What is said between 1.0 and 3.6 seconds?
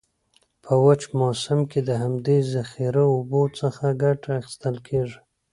موسم کې د همدي ذخیره اوبو